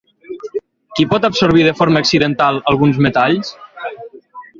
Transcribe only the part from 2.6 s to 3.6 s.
alguns metalls?